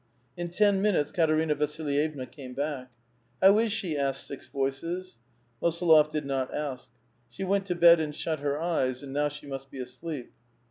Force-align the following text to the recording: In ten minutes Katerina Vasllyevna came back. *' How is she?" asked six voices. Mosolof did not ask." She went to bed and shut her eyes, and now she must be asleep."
In 0.35 0.49
ten 0.49 0.81
minutes 0.81 1.11
Katerina 1.11 1.53
Vasllyevna 1.55 2.25
came 2.25 2.55
back. 2.55 2.89
*' 3.15 3.39
How 3.39 3.59
is 3.59 3.71
she?" 3.71 3.95
asked 3.95 4.25
six 4.25 4.47
voices. 4.47 5.19
Mosolof 5.61 6.09
did 6.09 6.25
not 6.25 6.51
ask." 6.51 6.89
She 7.29 7.43
went 7.43 7.67
to 7.67 7.75
bed 7.75 7.99
and 7.99 8.15
shut 8.15 8.39
her 8.39 8.59
eyes, 8.59 9.03
and 9.03 9.13
now 9.13 9.29
she 9.29 9.45
must 9.45 9.69
be 9.69 9.79
asleep." 9.79 10.31